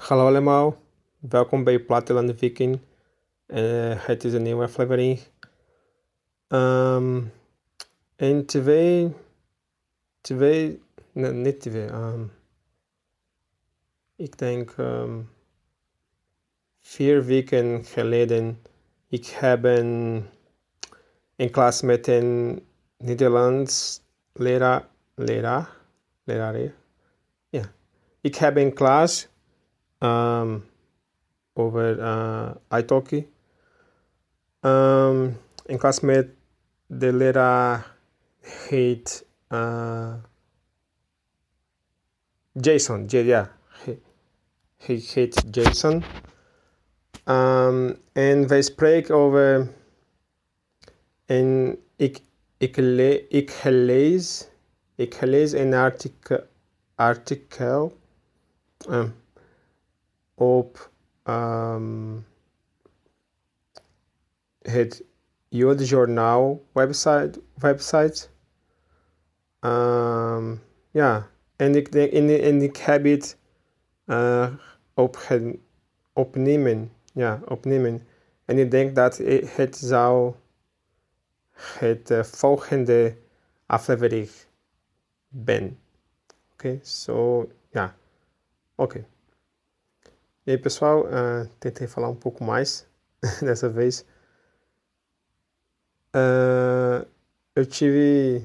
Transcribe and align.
Hallo 0.00 0.26
allemaal, 0.26 0.82
welkom 1.18 1.64
bij 1.64 1.78
Platteland 1.78 2.38
Viking. 2.38 2.78
Uh, 3.46 4.06
het 4.06 4.24
is 4.24 4.32
een 4.32 4.42
nieuwe 4.42 4.64
aflevering. 4.64 5.20
Um, 6.48 7.32
en 8.16 8.46
twee, 8.46 9.14
twee, 10.20 10.82
nee, 11.12 11.32
niet 11.32 11.60
twee, 11.60 11.92
um, 11.92 12.32
ik 14.16 14.38
denk 14.38 14.74
um, 14.78 15.30
vier 16.78 17.24
weken 17.24 17.84
geleden, 17.84 18.62
ik 19.08 19.26
heb 19.26 19.64
een, 19.64 20.24
een 21.36 21.50
klas 21.50 21.82
met 21.82 22.06
een 22.06 22.62
Nederlands 22.96 24.02
leraar, 24.32 24.88
leraar, 25.14 25.76
leraar, 26.24 26.72
ja. 27.48 27.72
Ik 28.20 28.34
heb 28.34 28.56
een 28.56 28.74
klas 28.74 29.29
um, 30.00 30.64
over 31.52 31.98
uh, 31.98 32.50
italki. 32.78 33.28
Um, 34.60 35.38
in 35.66 35.78
klas 35.78 36.00
met 36.00 36.28
de 36.86 37.12
leraar 37.12 37.96
heet 38.40 39.26
uh, 39.48 40.14
Jason. 42.52 43.04
J 43.04 43.16
ja, 43.16 43.56
hij, 43.68 44.00
hij 44.76 44.96
heet 44.96 45.44
Jason. 45.50 46.02
Um, 47.24 47.96
en 48.12 48.48
wij 48.48 48.62
spreken 48.62 49.14
over. 49.14 49.68
En 51.24 51.78
ik, 51.96 52.20
ik, 52.56 52.76
le, 52.76 53.28
ik 53.28 53.60
lees. 53.64 54.48
Ik 54.94 55.20
lees 55.20 55.52
een 55.52 55.74
artikel. 55.74 56.48
artikel 56.94 57.96
um, 58.90 59.14
op 60.40 60.90
um, 61.24 62.26
het 64.62 65.04
Jood 65.48 65.88
Journaal 65.88 66.64
website. 66.72 67.42
website. 67.54 68.28
Um, 69.60 70.62
ja, 70.90 71.30
en 71.56 71.74
ik, 71.74 71.92
denk, 71.92 72.12
en, 72.12 72.40
en 72.42 72.62
ik 72.62 72.76
heb 72.76 73.04
het 73.04 73.38
uh, 74.06 74.54
opnemen. 76.12 76.92
Ja, 77.12 77.40
opnemen. 77.44 78.06
En 78.44 78.58
ik 78.58 78.70
denk 78.70 78.94
dat 78.94 79.16
het 79.44 79.76
zou 79.76 80.34
het 81.54 82.10
uh, 82.10 82.22
volgende 82.22 83.16
aflevering 83.66 84.28
ben. 85.28 85.78
Oké, 86.52 86.78
zo, 86.82 86.82
so, 86.82 87.50
ja. 87.70 87.96
Oké. 88.74 88.96
Okay. 88.96 89.09
E 90.50 90.54
aí, 90.54 90.58
pessoal, 90.58 91.04
uh, 91.04 91.48
tentei 91.60 91.86
falar 91.86 92.08
um 92.08 92.14
pouco 92.16 92.42
mais 92.42 92.84
dessa 93.40 93.68
vez. 93.68 94.04
Uh, 96.12 97.06
eu 97.54 97.64
tive, 97.64 98.44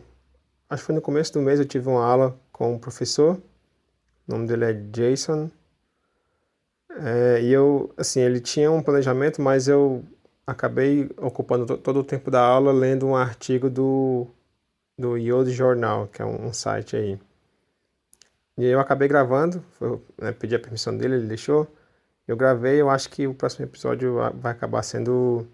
acho 0.69 0.83
que 0.83 0.85
foi 0.85 0.93
no 0.93 1.01
começo 1.01 1.33
do 1.33 1.41
mês, 1.41 1.59
eu 1.59 1.65
tive 1.65 1.89
uma 1.89 2.05
aula 2.05 2.39
com 2.51 2.75
um 2.75 2.77
professor. 2.77 3.41
O 4.27 4.31
nome 4.31 4.45
dele 4.45 4.65
é 4.65 4.73
Jason. 4.73 5.49
É, 6.91 7.41
e 7.41 7.51
eu, 7.51 7.91
assim, 7.97 8.19
ele 8.19 8.39
tinha 8.39 8.71
um 8.71 8.83
planejamento, 8.83 9.41
mas 9.41 9.67
eu 9.67 10.05
acabei 10.45 11.09
ocupando 11.17 11.75
todo 11.75 12.01
o 12.01 12.03
tempo 12.03 12.29
da 12.29 12.39
aula 12.39 12.71
lendo 12.71 13.07
um 13.07 13.15
artigo 13.15 13.67
do, 13.67 14.27
do 14.95 15.17
Yod 15.17 15.49
Jornal, 15.49 16.07
que 16.07 16.21
é 16.21 16.25
um, 16.25 16.53
site 16.53 16.95
aí. 16.95 17.19
E 18.59 18.65
eu 18.65 18.79
acabei 18.79 19.07
gravando, 19.07 19.65
foi, 19.71 19.99
né, 20.21 20.31
pedi 20.31 20.53
a 20.53 20.59
permissão 20.59 20.95
dele, 20.95 21.15
ele 21.15 21.27
deixou. 21.27 21.67
Eu 22.27 22.35
gravei, 22.35 22.81
eu 22.81 22.89
acho 22.89 23.07
que 23.09 23.27
o 23.27 23.35
próximo 23.35 23.65
episódio 23.65 24.15
vai 24.41 24.51
acabar 24.51 24.81
sendo 24.81 25.45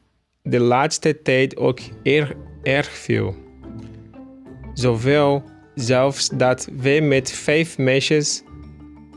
de 0.43 0.59
laatste 0.59 1.21
tijd 1.21 1.57
ook 1.57 1.79
erg, 2.03 2.33
erg 2.63 2.89
veel. 2.89 3.35
Zoveel 4.73 5.43
zelfs 5.75 6.29
dat 6.29 6.69
we 6.77 6.99
met 7.01 7.31
vijf 7.31 7.77
meisjes 7.77 8.43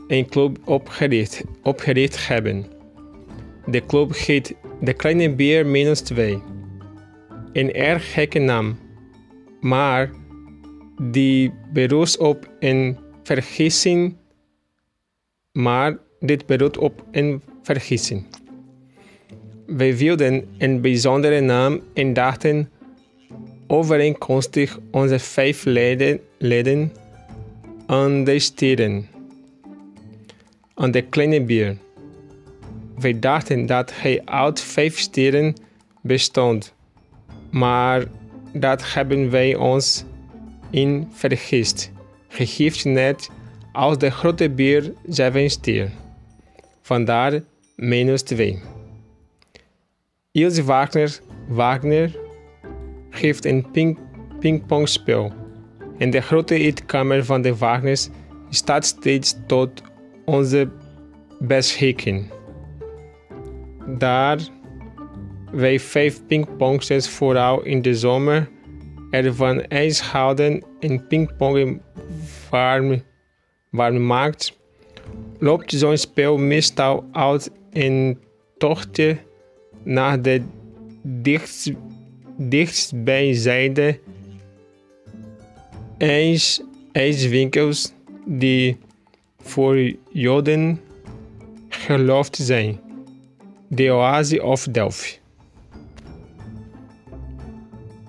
een 0.07 0.29
club 0.29 0.57
opgericht, 0.65 1.43
opgericht 1.61 2.27
hebben. 2.27 2.65
De 3.65 3.85
club 3.85 4.15
heet 4.15 4.55
De 4.81 4.93
Kleine 4.93 5.35
Beer 5.35 5.65
minus 5.65 6.01
2 6.01 6.41
een 7.53 7.73
erg 7.73 8.13
gekke 8.13 8.39
naam, 8.39 8.77
maar 9.61 10.11
die 11.01 11.53
berust 11.73 12.17
op 12.17 12.49
een 12.59 12.97
vergissing. 13.23 14.15
Maar 15.51 15.97
dit 16.19 16.45
berust 16.45 16.77
op 16.77 17.05
een 17.11 17.41
vergissing. 17.63 18.25
Wij 19.65 19.97
wilden 19.97 20.47
een 20.57 20.81
bijzondere 20.81 21.39
naam 21.39 21.81
en 21.93 22.13
dachten 22.13 22.69
overeenkomstig 23.67 24.79
onze 24.91 25.19
vijf 25.19 25.65
leden, 25.65 26.19
leden 26.37 26.91
aan 27.85 28.23
de 28.23 28.39
stieren. 28.39 29.07
Aan 30.73 30.91
de 30.91 31.01
kleine 31.01 31.41
bier. 31.41 31.77
Wij 32.99 33.19
dachten 33.19 33.65
dat 33.65 33.91
hij 33.95 34.21
uit 34.25 34.61
vijf 34.61 34.99
stieren 34.99 35.55
bestond 36.01 36.73
maar 37.53 38.03
dat 38.53 38.93
hebben 38.93 39.29
wij 39.29 39.55
ons 39.55 40.05
in 40.69 41.07
vergist. 41.11 41.91
Gegeven 42.27 42.91
net 42.91 43.29
als 43.71 43.97
de 43.97 44.09
grote 44.09 44.49
bier 44.49 44.93
zeven 45.07 45.49
stier. 45.49 45.89
Vandaar 46.81 47.41
minus 47.75 48.21
2. 48.21 48.61
Ilse 50.31 50.63
Wagner, 50.63 51.19
Wagner 51.47 52.15
geeft 53.09 53.45
een 53.45 53.71
ping, 53.71 53.97
pingpongspel. 54.39 55.31
En 55.97 56.09
de 56.09 56.21
grote 56.21 56.55
eetkamer 56.55 57.25
van 57.25 57.41
de 57.41 57.57
Wagners 57.57 58.09
staat 58.49 58.85
steeds 58.85 59.35
tot 59.47 59.81
onze 60.25 60.69
beschikking. 61.39 62.31
Daar 63.87 64.39
wij 65.53 65.79
vijf 65.79 66.25
pingpongsters 66.25 67.09
vooral 67.09 67.63
in 67.63 67.81
de 67.81 67.95
zomer 67.95 68.49
ervan 69.09 69.61
ijs 69.61 70.01
houden 70.01 70.63
en 70.79 71.07
pingpongen 71.07 71.81
warm, 72.49 73.01
warm 73.69 74.05
maakt, 74.05 74.57
loopt 75.39 75.71
zo'n 75.71 75.97
spel 75.97 76.37
meestal 76.37 77.05
uit 77.11 77.51
een 77.71 78.19
tochtje 78.57 79.17
naar 79.83 80.21
de 80.21 80.41
dichtst, 81.01 81.71
dichtstbijzijde 82.37 83.99
ijs, 85.97 86.61
ijswinkels 86.91 87.93
die 88.25 88.77
voor 89.37 89.93
Joden 90.11 90.79
geloofd 91.69 92.35
zijn. 92.35 92.79
De 93.67 93.91
Oase 93.91 94.43
of 94.43 94.63
Delphi. 94.63 95.22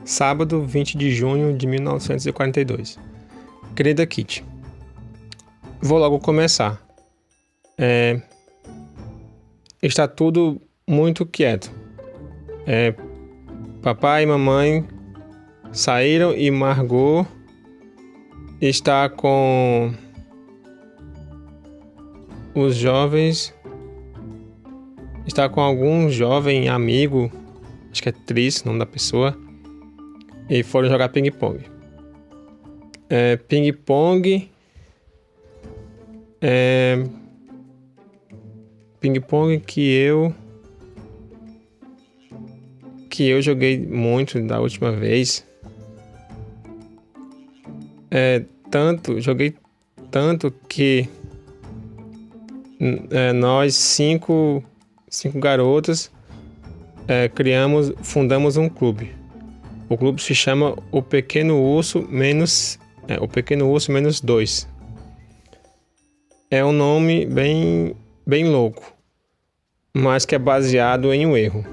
Sábado 0.05 0.63
20 0.63 0.97
de 0.97 1.11
junho 1.11 1.57
de 1.57 1.67
1942. 1.67 2.99
Querida 3.75 4.07
Kitty, 4.07 4.45
vou 5.81 5.99
logo 5.99 6.19
começar. 6.19 6.81
É, 7.79 8.21
está 9.83 10.07
tudo 10.07 10.61
muito 10.89 11.25
quieto. 11.27 11.73
É, 12.67 12.95
papai 13.83 14.23
e 14.23 14.27
mamãe 14.27 14.87
saíram 15.73 16.35
e 16.37 16.51
Margot 16.51 17.27
está 18.61 19.09
com 19.09 19.93
os 22.55 22.77
jovens, 22.77 23.53
está 25.27 25.49
com 25.49 25.61
algum 25.61 26.09
jovem 26.09 26.69
amigo 26.69 27.31
acho 27.95 28.03
que 28.03 28.09
é 28.09 28.13
Tris, 28.13 28.65
nome 28.65 28.81
da 28.81 28.87
pessoa, 28.87 29.39
e 30.49 30.63
foram 30.63 30.89
jogar 30.89 31.09
ping-pong. 31.09 31.65
É, 33.09 33.37
ping-pong. 33.37 34.51
É, 36.41 37.05
ping-pong 39.01 39.61
que 39.61 39.93
eu 39.93 40.35
que 43.09 43.29
eu 43.29 43.41
joguei 43.41 43.79
muito 43.79 44.41
da 44.43 44.61
última 44.61 44.91
vez. 44.91 45.47
É, 48.11 48.45
tanto, 48.71 49.21
joguei 49.21 49.55
tanto 50.11 50.53
que 50.69 51.09
é, 53.11 53.33
nós 53.33 53.77
cinco, 53.77 54.63
cinco 55.09 55.39
garotas 55.39 56.11
é, 57.07 57.29
criamos, 57.29 57.93
fundamos 58.03 58.57
um 58.57 58.69
clube. 58.69 59.24
O 59.89 59.97
clube 59.99 60.23
se 60.23 60.35
chama 60.35 60.77
O 60.91 61.03
Pequeno 61.03 61.61
Urso 61.61 62.07
menos 62.09 62.79
é, 63.07 63.19
o 63.21 63.29
Pequeno 63.29 63.71
Urso 63.71 63.93
menos 63.93 64.21
dois. 64.21 64.69
É 66.51 66.65
um 66.65 66.73
nome 66.73 67.27
bem 67.27 67.95
bem 68.27 68.49
louco, 68.49 68.95
mas 69.95 70.25
que 70.25 70.35
é 70.35 70.39
baseado 70.39 71.13
em 71.13 71.27
um 71.27 71.37
erro. 71.37 71.65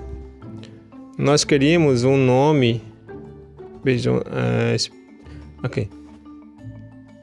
Nós 1.18 1.44
queríamos 1.44 2.04
um 2.04 2.18
nome. 2.18 2.82
Vejam, 3.84 4.18
uh, 4.18 5.64
ok. 5.64 5.90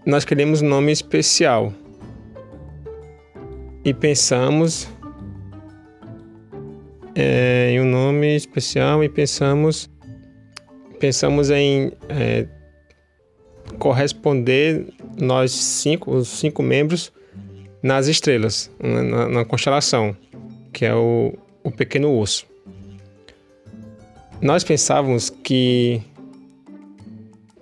Nós 0.07 0.25
queríamos 0.25 0.63
um 0.63 0.69
nome 0.69 0.91
especial 0.91 1.73
e 3.85 3.93
pensamos 3.93 4.89
é, 7.15 7.73
em 7.73 7.81
um 7.81 7.85
nome 7.85 8.35
especial 8.35 9.05
e 9.05 9.09
pensamos 9.09 9.91
pensamos 10.99 11.51
em 11.51 11.93
é, 12.09 12.47
corresponder 13.79 14.87
nós 15.21 15.53
cinco 15.53 16.11
os 16.11 16.29
cinco 16.29 16.63
membros 16.63 17.13
nas 17.83 18.07
estrelas 18.07 18.71
na, 18.81 19.29
na 19.29 19.45
constelação 19.45 20.17
que 20.73 20.85
é 20.85 20.95
o, 20.95 21.35
o 21.63 21.71
pequeno 21.71 22.11
urso 22.11 22.47
nós 24.41 24.65
pensávamos 24.65 25.31
que 25.31 26.03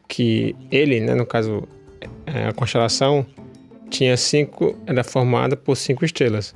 que 0.08 0.56
ele 0.70 1.00
né 1.00 1.14
no 1.14 1.26
caso 1.26 1.66
é, 2.26 2.46
a 2.48 2.52
constelação 2.52 3.26
tinha 3.90 4.16
cinco 4.16 4.76
era 4.86 5.04
formada 5.04 5.56
por 5.56 5.76
cinco 5.76 6.04
estrelas 6.04 6.54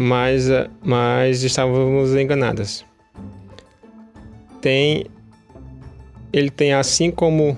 mas, 0.00 0.48
eh, 0.48 0.70
mas 0.80 1.42
estávamos 1.42 2.14
enganadas. 2.14 2.84
Tem, 4.60 5.06
ele 6.32 6.50
tem 6.50 6.72
assim 6.72 7.10
como 7.10 7.56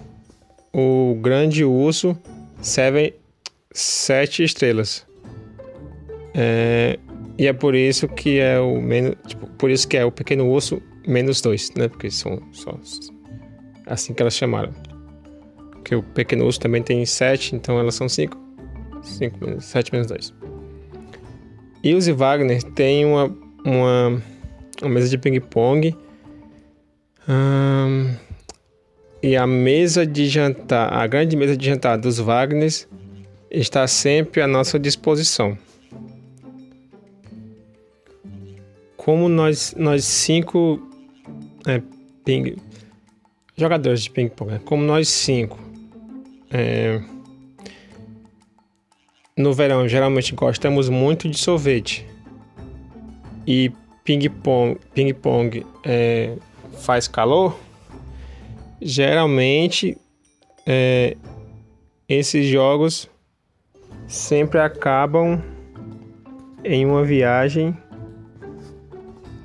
o 0.72 1.16
grande 1.20 1.64
urso 1.64 2.16
seven, 2.60 3.12
sete 3.72 4.42
estrelas. 4.44 5.06
É, 6.34 6.98
e 7.38 7.46
é 7.46 7.52
por 7.52 7.74
isso 7.74 8.06
que 8.06 8.38
é 8.38 8.60
o 8.60 8.80
menos, 8.80 9.16
tipo, 9.26 9.46
por 9.46 9.70
isso 9.70 9.88
que 9.88 9.96
é 9.96 10.04
o 10.04 10.12
pequeno 10.12 10.48
urso 10.48 10.80
menos 11.06 11.40
dois, 11.40 11.72
né? 11.74 11.88
Porque 11.88 12.10
são 12.10 12.40
só 12.52 12.78
assim 13.86 14.14
que 14.14 14.22
elas 14.22 14.34
chamaram. 14.34 14.72
Porque 15.72 15.94
o 15.94 16.02
pequeno 16.02 16.44
urso 16.44 16.60
também 16.60 16.82
tem 16.82 17.04
sete, 17.06 17.56
então 17.56 17.78
elas 17.78 17.94
são 17.94 18.08
cinco. 18.08 18.38
Cinco 19.02 19.44
menos 19.44 19.64
sete 19.64 19.92
menos 19.92 20.06
dois. 20.06 20.34
Ilse 21.82 22.12
Wagner 22.12 22.62
tem 22.62 23.06
uma, 23.06 23.34
uma, 23.64 24.22
uma 24.82 24.90
mesa 24.90 25.08
de 25.08 25.16
ping-pong. 25.16 25.96
Hum, 27.26 28.14
e 29.22 29.36
a 29.36 29.46
mesa 29.46 30.06
de 30.06 30.28
jantar, 30.28 30.92
a 30.92 31.06
grande 31.06 31.36
mesa 31.36 31.56
de 31.56 31.66
jantar 31.66 31.96
dos 31.98 32.18
Wagners 32.18 32.88
está 33.50 33.86
sempre 33.86 34.40
à 34.40 34.46
nossa 34.46 34.78
disposição. 34.78 35.56
Como 38.96 39.28
nós, 39.28 39.74
nós 39.76 40.04
cinco 40.04 40.80
é, 41.66 41.82
ping, 42.24 42.56
jogadores 43.56 44.02
de 44.02 44.10
ping-pong, 44.10 44.52
né? 44.52 44.60
como 44.64 44.82
nós 44.82 45.08
cinco 45.08 45.58
é, 46.50 47.00
no 49.36 49.52
verão, 49.52 49.88
geralmente 49.88 50.34
gostamos 50.34 50.88
muito 50.88 51.28
de 51.28 51.38
sorvete. 51.38 52.06
E 53.46 53.72
ping-pong 54.04 54.78
ping 54.94 55.12
-pong, 55.12 55.64
é, 55.84 56.36
faz 56.78 57.08
calor. 57.08 57.58
Geralmente, 58.80 59.96
é, 60.66 61.16
esses 62.08 62.46
jogos 62.46 63.10
sempre 64.06 64.58
acabam 64.58 65.40
em 66.64 66.84
uma 66.86 67.04
viagem 67.04 67.76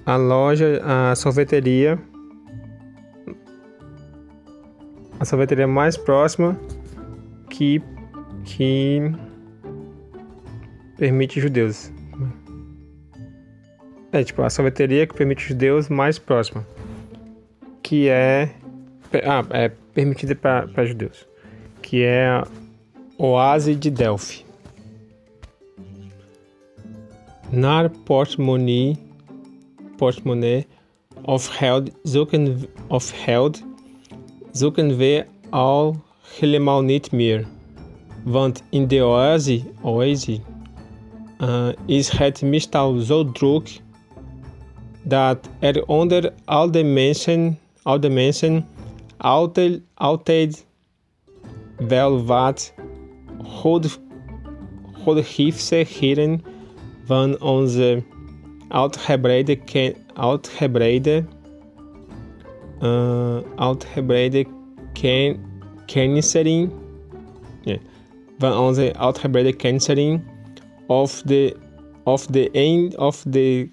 à 0.05 0.15
loja, 0.15 0.81
à 0.83 1.15
sorveteria, 1.15 1.99
a 5.19 5.25
sorveteria 5.25 5.67
mais 5.67 5.97
próxima 5.97 6.59
que 7.49 7.81
que 8.43 9.01
permite 10.97 11.41
judeus. 11.41 11.91
É 14.11 14.23
tipo 14.23 14.41
a 14.43 14.49
sorveteria 14.49 15.05
que 15.05 15.13
permite 15.13 15.47
judeus 15.49 15.89
mais 15.89 16.17
próxima, 16.17 16.65
que 17.81 18.07
é 18.07 18.49
ah, 19.23 19.45
é 19.51 19.71
permitida 19.94 20.35
para 20.35 20.85
judeus, 20.85 21.27
que 21.81 22.03
é 22.03 22.44
Oase 23.17 23.75
de 23.75 23.89
Delphi. 23.89 24.44
Naar 27.51 27.89
portemonnee, 27.89 28.97
portemonnee 29.97 30.67
of 31.21 31.59
held 31.59 31.91
zoeken 32.03 32.67
of 32.88 33.25
held 33.25 33.63
zoeken 34.51 34.97
we 34.97 35.25
al 35.50 35.95
helemaal 36.39 36.81
niet 36.81 37.12
meer, 37.12 37.45
want 38.23 38.63
in 38.69 38.88
de 38.88 39.03
oase, 39.03 39.62
oase 39.81 40.39
uh, 41.41 41.67
is 41.85 42.09
het 42.09 42.41
meestal 42.41 43.00
zo 43.00 43.31
druk 43.31 43.81
dat 45.03 45.50
er 45.59 45.85
onder 45.85 46.33
al 46.45 46.71
de 46.71 46.83
mensen, 46.83 47.59
al 47.83 48.00
de 48.00 48.09
mensen 48.09 48.67
altijd, 49.17 49.81
altijd 49.93 50.65
wel 51.77 52.25
wat 52.25 52.74
goed, 53.43 54.00
goedgiftigheden 54.93 56.43
van 57.05 57.41
onze 57.41 58.03
uitgebreide, 58.67 59.60
uitgebreide, 60.13 61.25
uh, 62.81 63.38
ken, 64.93 65.39
kennisserie, 65.86 66.69
yeah, 67.63 67.79
van 68.38 68.57
onze 68.57 68.93
uitgebreide 68.98 69.53
kennisserie 69.53 70.24
of 70.88 71.22
the 71.22 71.55
of 72.03 72.25
the 72.25 72.51
end 72.51 72.98
of 72.98 73.24
the 73.31 73.69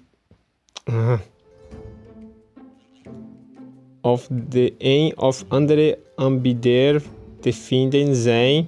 of 4.03 4.27
the 4.49 4.73
end 4.77 5.15
of 5.15 5.45
andere 5.47 5.97
aanbieder 6.15 7.01
te 7.39 7.53
vinden 7.53 8.15
zijn 8.15 8.67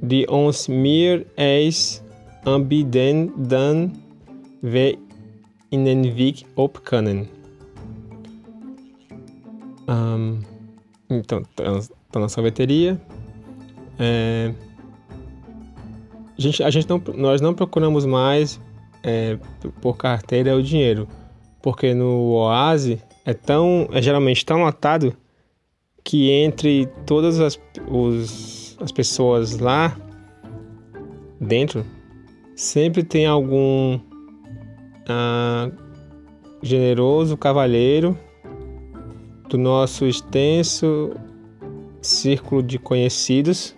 die 0.00 0.28
ons 0.30 0.66
meer 0.66 1.26
eis 1.34 2.00
aanbieden 2.42 3.32
dan 3.48 3.96
we 4.60 4.98
in 5.68 5.86
een 5.86 6.14
week 6.14 6.42
op 6.54 6.80
kunnen. 6.82 7.28
Um, 9.86 10.44
então, 11.08 11.42
tá 12.10 12.20
na 12.20 12.28
sorveteria. 12.28 13.00
É, 13.98 14.52
a 16.38 16.40
gente, 16.40 16.62
a 16.62 16.70
gente 16.70 16.88
não, 16.88 17.02
nós 17.14 17.40
não 17.40 17.54
procuramos 17.54 18.06
mais 18.06 18.60
é, 19.02 19.38
por 19.80 19.96
carteira 19.96 20.54
o 20.54 20.62
dinheiro, 20.62 21.08
porque 21.60 21.94
no 21.94 22.32
Oase 22.32 23.02
é 23.28 23.34
tão 23.34 23.86
é 23.92 24.00
geralmente 24.00 24.42
tão 24.42 24.62
lotado 24.64 25.14
que 26.02 26.30
entre 26.30 26.86
todas 27.04 27.38
as, 27.38 27.60
os, 27.86 28.74
as 28.80 28.90
pessoas 28.90 29.58
lá 29.58 29.94
dentro 31.38 31.84
sempre 32.56 33.02
tem 33.02 33.26
algum 33.26 34.00
ah, 35.06 35.70
generoso 36.62 37.36
cavalheiro 37.36 38.16
do 39.50 39.58
nosso 39.58 40.06
extenso 40.06 41.10
círculo 42.00 42.62
de 42.62 42.78
conhecidos 42.78 43.76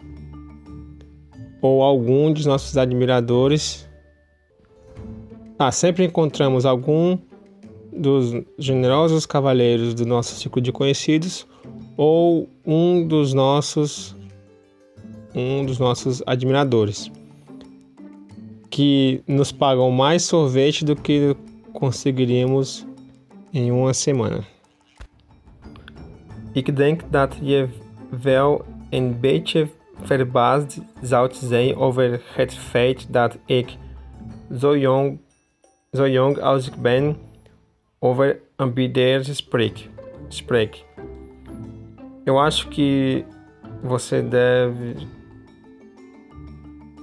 ou 1.61 1.83
algum 1.83 2.33
dos 2.33 2.47
nossos 2.47 2.79
admiradores. 2.79 3.89
Ah, 5.59 5.73
sempre 5.73 6.05
encontramos 6.05 6.65
algum 6.65 7.19
dos 7.93 8.33
generosos 8.59 9.27
cavaleiros 9.27 9.95
do 9.95 10.07
nosso 10.07 10.35
ciclo 10.35 10.61
de 10.61 10.73
conhecidos 10.73 11.47
ou 11.97 12.49
um 12.65 13.07
dos 13.07 13.35
nossos 13.35 14.17
um 15.35 15.65
dos 15.65 15.79
nossos 15.79 16.23
admiradores 16.27 17.11
que 18.71 19.23
nos 19.27 19.53
pagam 19.53 19.91
mais 19.91 20.23
sorvete 20.23 20.85
do 20.85 20.95
que 20.95 21.37
conseguiríamos 21.73 22.87
em 23.53 23.71
uma 23.73 23.93
semana. 23.93 24.45
Ik 26.55 26.77
denk 26.77 27.03
dat 27.11 27.37
je 27.43 27.69
wel 28.23 28.65
een 28.91 29.21
beetje 29.21 29.69
verbaasd 30.03 30.81
zou 31.03 31.31
zijn 31.33 31.77
over 31.77 32.23
het 32.35 32.55
feit 32.55 33.07
dat 33.11 33.39
ik 33.47 33.77
zo 34.59 34.77
jong, 34.79 35.19
zo 35.93 36.09
jong 36.09 36.41
als 36.41 36.67
ik 36.67 36.75
ben 36.77 37.17
over 38.01 38.41
ambiders 38.59 39.29
spreek. 39.29 39.91
spreek. 40.31 40.85
Eu 42.25 42.39
acho 42.39 42.69
que 42.69 43.25
você 43.83 44.23
deve 44.23 44.97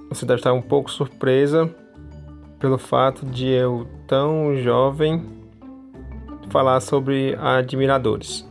você 0.10 0.26
deve 0.26 0.40
estar 0.40 0.54
um 0.54 0.62
pouco 0.62 0.90
surpresa 0.90 1.74
pelo 2.60 2.78
fato 2.78 3.26
de 3.26 3.48
eu 3.48 3.88
tão 4.08 4.56
jovem 4.56 5.24
falar 6.50 6.80
sobre 6.80 7.36
admiradores. 7.36 8.48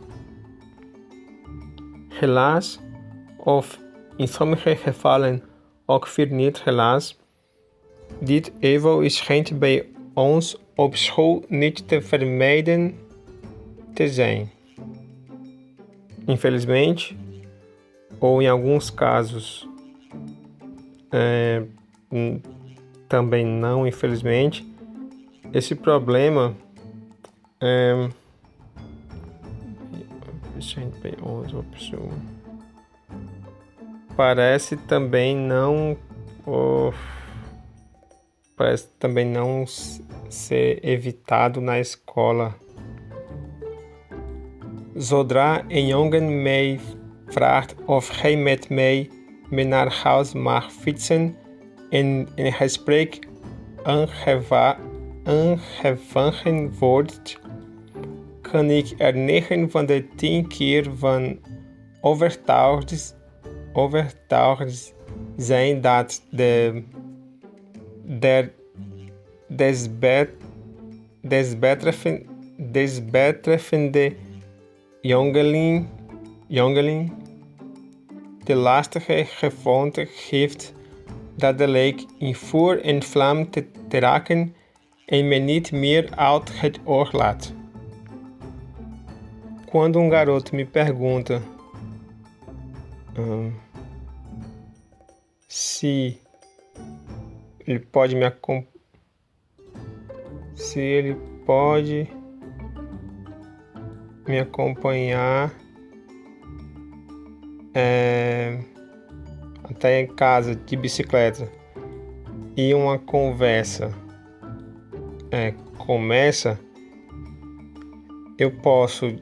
Helaas, 2.21 2.79
of 3.39 3.77
in 4.17 4.27
sommige 4.27 4.75
gevallen 4.75 5.41
ook 5.87 6.07
weer 6.07 6.61
helaas, 6.63 7.17
dit 8.19 8.51
evo 8.59 9.07
schijnt 9.09 9.59
bij 9.59 9.85
ons 10.13 10.57
op 10.77 10.95
school 10.95 11.43
niet 11.47 11.87
te 11.87 12.01
vermijden 12.01 12.95
te 13.93 14.09
zijn. 14.09 14.49
Infelizmente, 16.25 17.15
ou 18.19 18.41
em 18.41 18.47
alguns 18.47 18.93
casos, 18.93 19.67
é, 21.11 21.63
também 23.07 23.45
não, 23.45 23.87
infelizmente, 23.87 24.65
esse 25.51 25.73
problema 25.75 26.53
é, 27.59 28.09
parece 34.15 34.75
também 34.75 35.35
não 35.35 35.97
oh, 36.45 36.91
parece 38.55 38.87
também 38.99 39.25
não 39.25 39.65
ser 40.27 40.79
evitado 40.83 41.61
na 41.61 41.77
escola. 41.77 42.55
Zodra 44.95 45.63
een 45.67 45.87
jongen 45.87 46.41
mij 46.41 46.79
vraagt 47.27 47.75
of 47.85 48.21
hij 48.21 48.37
met 48.37 48.69
mij 48.69 49.09
mee 49.49 49.65
naar 49.65 49.93
huis 49.93 50.33
mag 50.33 50.71
fietsen 50.71 51.35
en, 51.89 52.27
en 52.35 52.53
hij 52.53 52.67
spreekt 52.67 53.27
aangevangen 55.23 56.73
wordt, 56.79 57.39
kan 58.41 58.69
ik 58.69 58.93
er 58.97 59.15
9 59.15 59.71
van 59.71 59.85
de 59.85 60.07
10 60.15 60.47
keer 60.47 60.89
van 60.95 61.39
overtuigd, 62.01 63.15
overtuigd 63.73 64.95
zijn 65.37 65.81
dat 65.81 66.23
de 66.29 66.83
der 68.03 68.51
desbet, 69.47 70.29
desbetreffende, 72.57 74.15
jongeling, 75.01 75.87
jongeling 76.47 77.11
de 78.43 78.55
lastige 78.55 79.25
gevonden 79.25 80.07
heeft 80.29 80.73
dat 81.35 81.57
de 81.57 81.67
leek 81.67 82.05
in 82.17 82.35
vuur 82.35 82.81
en 82.81 83.03
vlam 83.03 83.49
te, 83.49 83.65
te 83.87 83.99
raken 83.99 84.55
en 85.05 85.27
me 85.27 85.35
niet 85.35 85.71
meer 85.71 86.15
uit 86.15 86.61
het 86.61 86.79
oog 86.83 87.11
laat. 87.11 87.53
Quando 89.65 89.99
um 89.99 90.09
garoto 90.09 90.55
me 90.55 90.65
pergunta 90.65 91.41
hum, 93.15 93.59
se 95.47 96.17
ele 97.65 97.79
pode 97.79 98.15
me 98.15 98.25
se 100.57 100.79
ele 100.79 101.15
pode 101.45 102.09
me 104.27 104.39
acompanhar 104.39 105.53
é, 107.75 108.59
até 109.63 110.01
em 110.01 110.07
casa 110.07 110.55
de 110.55 110.75
bicicleta. 110.75 111.49
E 112.55 112.73
uma 112.73 112.97
conversa 112.97 113.93
é, 115.31 115.53
começa, 115.77 116.59
eu 118.39 118.49
posso 118.49 119.15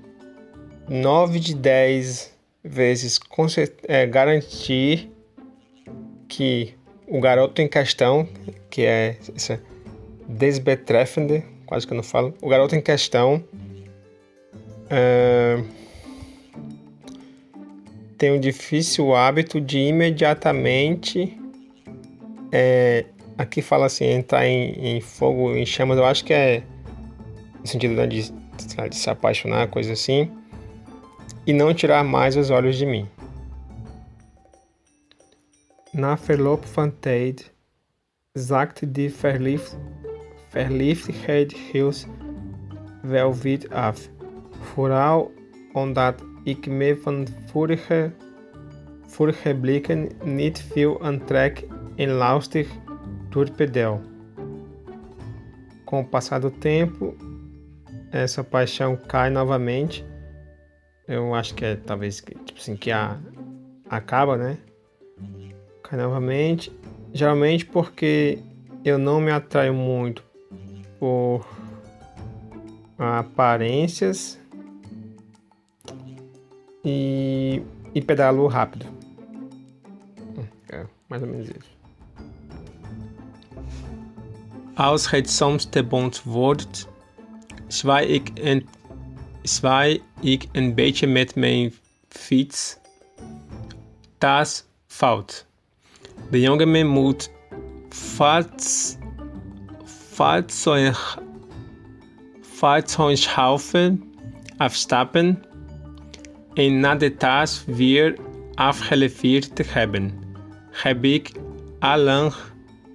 9 0.87 1.39
de 1.39 1.53
10 1.53 2.33
vezes 2.63 3.19
é, 3.83 4.07
garantir 4.07 5.11
que 6.29 6.73
o 7.05 7.19
garoto 7.19 7.61
em 7.61 7.67
questão, 7.67 8.25
que 8.69 8.83
é 8.83 9.17
desbetreffende, 10.27 11.43
quase 11.65 11.85
que 11.85 11.93
eu 11.93 11.97
não 11.97 12.03
falo, 12.03 12.33
o 12.41 12.49
garoto 12.49 12.75
em 12.75 12.81
questão 12.81 13.43
é, 14.89 15.63
tem 18.17 18.31
o 18.31 18.39
difícil 18.39 19.15
hábito 19.15 19.59
de 19.59 19.79
imediatamente. 19.79 21.37
É, 22.51 23.05
aqui 23.37 23.61
fala 23.61 23.87
assim, 23.87 24.05
entrar 24.05 24.45
em, 24.45 24.97
em, 24.97 25.01
fogo, 25.01 25.55
em 25.55 25.65
chamas, 25.65 25.97
eu 25.97 26.05
acho 26.05 26.23
que 26.23 26.33
é 26.33 26.63
no 27.59 27.67
sentido 27.67 27.95
né, 27.95 28.05
de, 28.05 28.31
de 28.31 28.95
se 28.95 29.09
apaixonar, 29.09 29.67
coisa 29.67 29.93
assim, 29.93 30.31
e 31.47 31.51
não 31.51 31.73
tirar 31.73 32.03
mais 32.03 32.37
os 32.37 32.49
olhos 32.49 32.77
de 32.77 32.85
mim. 32.85 33.07
Na 35.93 36.15
verloopvaartijd 36.15 37.45
zakte 38.37 38.85
die 38.85 39.09
verliefd, 39.09 39.77
verliefdheid 40.55 41.53
heel 41.53 41.93
wel 43.01 43.35
wit 43.35 43.69
af. 43.69 44.09
Vooral 44.59 45.31
omdat 45.73 46.23
ik 46.43 46.67
me 46.67 46.97
van 47.01 47.27
vorige, 47.45 48.11
vorige 49.07 49.55
blikken 49.55 50.09
niet 50.23 50.61
veel 50.61 51.01
aantrek 51.01 51.67
en 51.95 52.17
lustig 52.17 52.69
torpedel. 53.29 54.01
Com 55.85 55.99
o 55.99 56.03
passar 56.03 56.39
do 56.39 56.49
tempo, 56.49 57.13
essa 58.11 58.43
paixão 58.43 58.97
cai 59.07 59.29
novamente. 59.29 60.03
Eu 61.07 61.35
acho 61.35 61.53
que 61.53 61.65
é 61.65 61.75
talvez 61.75 62.21
tipo 62.21 62.59
assim, 62.59 62.75
que 62.77 62.91
a, 62.91 63.19
acaba, 63.89 64.37
né? 64.37 64.57
Cai 65.83 65.99
novamente. 65.99 66.71
Geralmente 67.13 67.65
porque 67.65 68.39
eu 68.83 68.97
não 68.97 69.21
me 69.21 69.31
atraio 69.31 69.73
muito 69.73 70.24
por 70.99 71.45
aparências 72.97 74.39
e, 76.83 77.61
e 77.93 78.01
pedalo 78.01 78.47
rápido. 78.47 78.85
É, 80.69 80.85
mais 81.09 81.21
ou 81.23 81.29
menos 81.29 81.49
isso. 81.49 81.75
Als 84.75 85.07
het 85.07 85.29
soms 85.29 85.65
te 85.65 85.83
bond 85.83 86.23
wordt, 86.23 86.87
zwaai 87.67 88.07
ik 88.07 88.31
een, 88.33 88.67
zwaai 89.43 90.01
ik 90.21 90.47
een 90.51 90.73
beetje 90.73 91.07
met 91.07 91.35
mijn 91.35 91.73
fiets. 92.09 92.77
Das 94.17 94.65
fout. 94.87 95.45
De 96.31 96.39
jongen 96.39 96.87
moet 96.87 97.31
Fahrzeug, 97.89 99.04
Fahrzeughafen 102.41 104.03
afstappen 104.57 105.43
en 106.53 106.79
na 106.79 106.95
de 106.95 107.15
taas 107.15 107.63
weer 107.65 108.15
afgeleverd 108.53 109.55
te 109.55 109.63
hebben, 109.67 110.13
heb 110.71 111.27
allang 111.79 112.33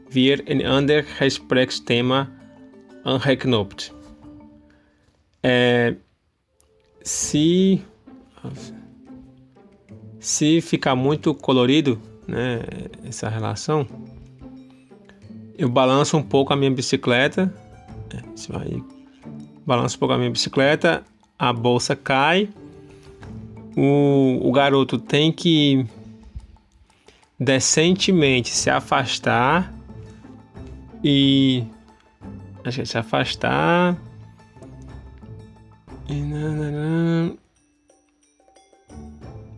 weer 0.08 0.40
een 0.44 0.66
ander 0.66 1.04
gespreksthema 1.04 2.28
aangeknopt. 3.04 3.94
É, 5.42 5.94
se, 7.02 7.80
se 10.18 10.60
ficar 10.60 10.96
muito 10.96 11.34
colorido 11.34 11.98
né, 12.26 12.60
essa 13.04 13.28
relação, 13.28 13.86
eu 15.60 15.68
balanço 15.68 16.16
um 16.16 16.22
pouco 16.22 16.54
a 16.54 16.56
minha 16.56 16.70
bicicleta, 16.70 17.52
é, 18.14 18.22
vai. 18.50 18.82
Balança 19.66 19.94
um 19.94 19.98
pouco 19.98 20.14
a 20.14 20.16
minha 20.16 20.30
bicicleta, 20.30 21.04
a 21.38 21.52
bolsa 21.52 21.94
cai. 21.94 22.48
O, 23.76 24.40
o 24.42 24.50
garoto 24.52 24.98
tem 24.98 25.30
que 25.30 25.84
decentemente 27.38 28.48
se 28.48 28.70
afastar 28.70 29.70
e 31.04 31.62
acho 32.64 32.76
que 32.76 32.82
é 32.82 32.84
se 32.86 32.96
afastar. 32.96 33.98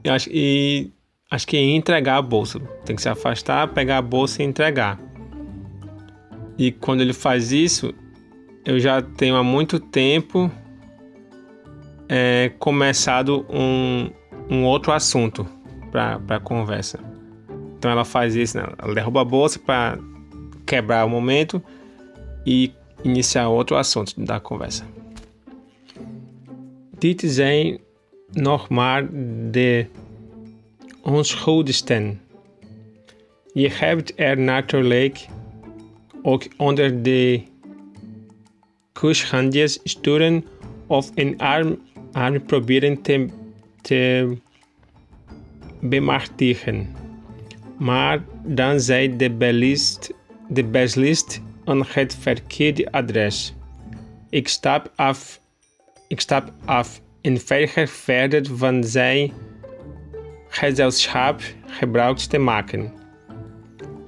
E, 0.04 0.11
acho, 0.11 0.28
e 0.32 0.90
acho 1.30 1.47
que 1.47 1.56
entregar 1.56 2.16
a 2.16 2.23
bolsa. 2.23 2.59
Tem 2.85 2.97
que 2.97 3.02
se 3.02 3.09
afastar 3.09 3.68
pegar 3.68 3.99
a 3.99 4.02
bolsa 4.02 4.42
e 4.42 4.47
entregar 4.47 5.12
e 6.59 6.73
quando 6.73 7.00
ele 7.00 7.12
faz 7.12 7.52
isso 7.52 7.94
eu 8.64 8.78
já 8.78 9.02
tenho 9.02 9.37
há 9.37 9.42
muito 9.42 9.80
tempo 9.80 10.50
é, 12.09 12.52
começado 12.59 13.47
um, 13.49 14.11
um 14.49 14.64
outro 14.64 14.92
assunto 14.92 15.47
para 15.90 16.21
a 16.28 16.40
conversa 16.40 17.12
então 17.82 17.90
ela 17.90 18.04
faz 18.04 18.37
isso, 18.37 18.56
né? 18.56 18.64
ela 18.78 18.94
derruba 18.94 19.23
a 19.23 19.25
bolsa 19.25 19.59
para 19.59 19.99
quebrar 20.64 21.04
o 21.04 21.09
momento 21.09 21.61
e 22.47 22.73
iniciar 23.02 23.49
outro 23.49 23.76
assunto 23.76 24.14
da 24.21 24.38
conversa. 24.38 24.85
Dit 26.99 27.23
zijn 27.26 27.80
nog 28.32 28.68
maar 28.71 29.09
de 29.50 29.87
onschuldigsten. 31.02 32.21
Je 33.52 33.68
hebt 33.68 34.12
er 34.16 34.38
natuurlijk 34.38 35.26
ook 36.22 36.46
onder 36.56 37.02
de 37.02 37.42
kushandjes 38.92 39.80
sturen 39.84 40.44
of 40.86 41.10
een 41.14 41.38
arm, 41.38 41.78
arm 42.12 42.44
proberen 42.44 43.02
te, 43.02 43.28
te 43.80 44.32
bemachtigen 45.80 47.02
maar 47.82 48.24
dan 48.44 48.80
zei 48.80 49.16
de 49.16 49.30
bellist, 49.30 50.12
de 50.48 50.64
beslist 50.64 51.40
aan 51.64 51.84
het 51.86 52.16
verkeerde 52.20 52.92
adres. 52.92 53.54
Ik 54.30 54.48
stap 54.48 54.92
af, 54.94 55.40
ik 56.08 56.20
stap 56.20 56.52
af 56.64 57.00
en 57.20 57.40
verger 57.40 57.88
verder 57.88 58.46
van 58.56 58.84
zijn 58.84 59.32
gezelschap 60.48 61.42
gebruik 61.66 62.18
te 62.18 62.38
maken. 62.38 62.92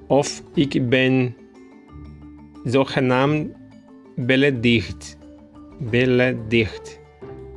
Of 0.06 0.42
ik 0.54 0.88
ben 0.88 1.36
zogenaamd 2.64 3.52
beledigd, 4.16 5.18
beledigd 5.78 7.00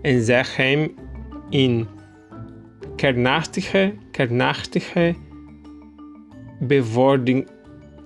en 0.01 0.21
zeg 0.21 0.55
hem 0.55 0.93
in 1.49 1.87
kernachtige, 2.95 3.93
kernachtige 4.11 5.15
bevordering, 6.59 7.47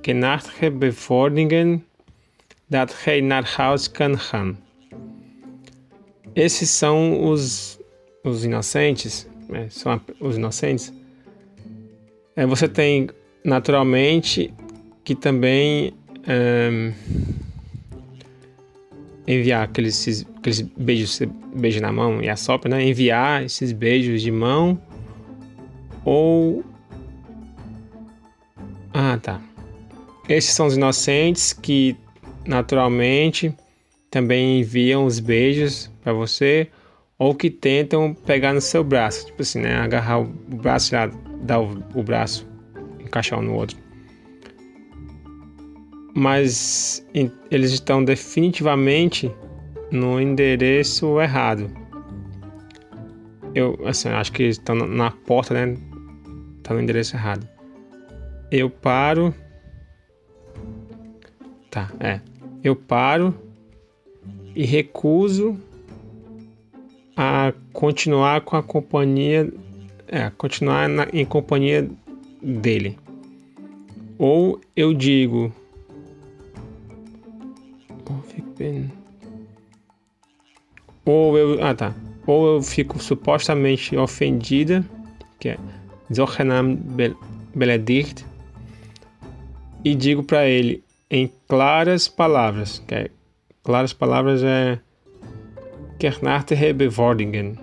kenachtige 0.02 0.72
bevorderingen 0.72 1.86
dat 2.68 3.04
hij 3.04 3.22
naar 3.22 3.54
huis 3.56 3.92
kan 3.92 4.20
gaan. 4.20 4.60
Esses 6.34 6.78
são 6.78 7.20
os, 7.20 7.78
os 8.24 8.44
inocentes, 8.44 9.28
né? 9.50 9.68
são 9.70 10.00
os 10.20 10.36
inocentes. 10.36 10.94
Você 12.36 12.70
tem 12.70 13.10
naturalmente 13.44 14.54
que 15.04 15.16
também 15.16 15.94
é, 16.28 16.92
enviar 19.28 19.64
aqueles, 19.64 20.26
aqueles 20.38 20.62
beijos, 20.62 21.22
beijo 21.56 21.82
na 21.82 21.92
mão 21.92 22.22
e 22.22 22.30
a 22.30 22.36
sopra, 22.36 22.70
né? 22.70 22.84
enviar 22.84 23.44
esses 23.44 23.72
beijos 23.72 24.22
de 24.22 24.32
mão 24.32 24.82
ou 26.04 26.64
ah, 28.94 29.18
tá. 29.22 29.40
Esses 30.28 30.54
são 30.54 30.68
os 30.68 30.76
inocentes 30.76 31.54
que 31.54 31.96
naturalmente 32.46 33.54
também 34.10 34.60
enviam 34.60 35.06
os 35.06 35.20
beijos 35.20 35.90
para 36.04 36.12
você 36.12 36.68
ou 37.18 37.34
que 37.34 37.50
tentam 37.50 38.14
pegar 38.14 38.54
no 38.54 38.60
seu 38.60 38.84
braço, 38.84 39.28
tipo 39.28 39.42
assim, 39.42 39.60
né? 39.60 39.78
Agarrar 39.78 40.20
o 40.20 40.26
braço 40.26 40.92
dar 41.44 41.60
o, 41.60 41.84
o 41.94 42.04
braço, 42.04 42.48
encaixar 43.00 43.40
um 43.40 43.44
no 43.44 43.54
outro. 43.54 43.78
Mas 46.14 47.06
eles 47.50 47.72
estão 47.72 48.04
definitivamente 48.04 49.32
no 49.92 50.20
endereço 50.20 51.20
errado. 51.22 51.70
Eu, 53.56 53.80
assim, 53.86 54.10
acho 54.10 54.32
que 54.32 54.44
estão 54.44 54.76
na 54.76 55.12
porta, 55.12 55.54
né? 55.54 55.78
Tá 56.64 56.74
no 56.74 56.82
endereço 56.82 57.16
errado 57.16 57.48
eu 58.52 58.70
paro. 58.70 59.34
Tá, 61.70 61.90
é. 62.02 62.20
Eu 62.62 62.76
paro 62.76 63.34
e 64.54 64.66
recuso 64.66 65.58
a 67.16 67.54
continuar 67.72 68.42
com 68.42 68.58
a 68.58 68.62
companhia, 68.62 69.52
é, 70.08 70.30
continuar 70.32 70.90
na, 70.90 71.08
em 71.14 71.26
companhia 71.26 71.90
dele. 72.42 73.00
Ou 74.20 74.60
eu 74.76 74.94
digo, 74.94 75.52
ou 81.06 81.38
eu, 81.38 81.64
ah 81.64 81.74
tá, 81.74 81.94
ou 82.26 82.56
eu 82.56 82.62
fico 82.62 83.02
supostamente 83.02 83.96
ofendida, 83.98 84.86
que 85.40 85.50
é 85.50 85.58
Zohanam 86.14 86.78
Beledicht, 87.56 88.26
e 89.84 89.96
digo 89.96 90.24
para 90.24 90.48
ele 90.48 90.84
em 91.10 91.32
claras 91.48 92.08
palavras, 92.08 92.84
que 92.88 92.96
é, 92.96 93.10
claras 93.64 93.94
palavras 93.94 94.44
é 94.44 94.80
Kernarte 96.00 96.74
Bevordingen, 96.74 97.58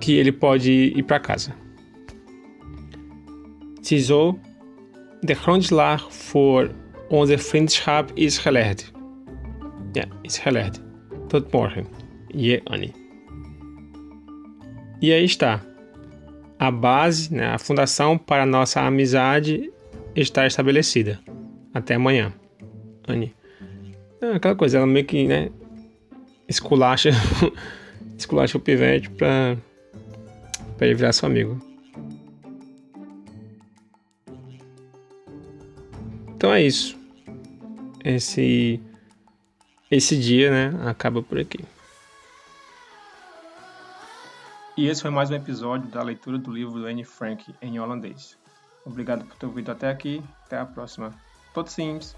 que 0.00 0.16
ele 0.16 0.32
pode 0.32 0.70
ir 0.70 1.02
para 1.04 1.20
casa. 1.20 1.54
Ziezo, 3.82 4.38
de 5.22 5.34
grondslag 5.34 6.12
voor 6.12 6.70
onze 7.08 7.38
vriendschap 7.38 8.10
is 8.14 8.38
gelegd. 8.38 8.92
Ja, 9.92 10.04
is 10.22 10.38
gelegd. 10.38 10.91
Tot 11.32 11.50
morgen. 11.50 11.86
Je, 12.34 12.62
Annie. 12.68 12.92
E 15.00 15.10
aí 15.10 15.24
está. 15.24 15.62
A 16.58 16.70
base, 16.70 17.32
né, 17.34 17.46
a 17.46 17.58
fundação 17.58 18.18
para 18.18 18.44
nossa 18.44 18.82
amizade 18.82 19.72
está 20.14 20.46
estabelecida. 20.46 21.18
Até 21.72 21.94
amanhã. 21.94 22.34
Anne. 23.08 23.34
É 24.20 24.34
aquela 24.34 24.54
coisa, 24.54 24.76
ela 24.76 24.86
meio 24.86 25.06
que, 25.06 25.26
né? 25.26 25.48
Esculacha. 26.46 27.12
esculacha 28.18 28.58
o 28.58 28.60
pivete 28.60 29.08
pra 29.08 29.56
ele 30.82 30.94
virar 30.94 31.14
seu 31.14 31.30
amigo. 31.30 31.58
Então 36.36 36.52
é 36.52 36.62
isso. 36.62 36.94
Esse 38.04 38.78
esse 39.92 40.18
dia, 40.18 40.50
né, 40.50 40.88
acaba 40.88 41.22
por 41.22 41.38
aqui. 41.38 41.62
E 44.74 44.88
esse 44.88 45.02
foi 45.02 45.10
mais 45.10 45.30
um 45.30 45.34
episódio 45.34 45.86
da 45.90 46.02
leitura 46.02 46.38
do 46.38 46.50
livro 46.50 46.80
do 46.80 46.86
Anne 46.86 47.04
Frank 47.04 47.54
em 47.60 47.78
holandês. 47.78 48.38
Obrigado 48.86 49.26
por 49.26 49.36
ter 49.36 49.44
ouvido 49.44 49.70
até 49.70 49.90
aqui. 49.90 50.22
Até 50.46 50.58
a 50.58 50.64
próxima. 50.64 51.14
Tot 51.52 51.70
ziens! 51.70 52.16